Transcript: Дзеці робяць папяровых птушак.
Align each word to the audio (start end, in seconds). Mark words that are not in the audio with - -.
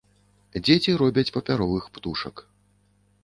Дзеці 0.67 0.95
робяць 1.01 1.33
папяровых 1.37 1.83
птушак. 1.97 2.35